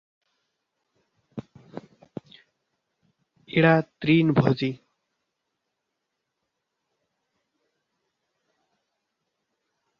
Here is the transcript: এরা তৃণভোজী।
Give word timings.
এরা 3.49 3.73
তৃণভোজী। 4.01 4.71